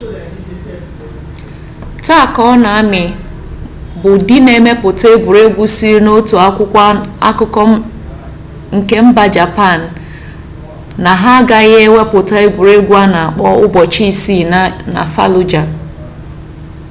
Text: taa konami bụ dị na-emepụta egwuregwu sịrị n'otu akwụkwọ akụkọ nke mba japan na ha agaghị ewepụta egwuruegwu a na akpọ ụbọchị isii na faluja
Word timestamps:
taa 2.05 2.25
konami 2.35 3.03
bụ 4.01 4.11
dị 4.27 4.37
na-emepụta 4.45 5.05
egwuregwu 5.15 5.63
sịrị 5.75 5.99
n'otu 6.05 6.35
akwụkwọ 6.47 6.81
akụkọ 7.29 7.61
nke 8.75 8.95
mba 9.05 9.23
japan 9.37 9.79
na 11.03 11.11
ha 11.21 11.31
agaghị 11.39 11.75
ewepụta 11.87 12.35
egwuruegwu 12.45 12.93
a 13.01 13.03
na 13.13 13.19
akpọ 13.27 13.45
ụbọchị 13.65 14.03
isii 14.11 14.43
na 14.95 15.01
faluja 15.13 15.63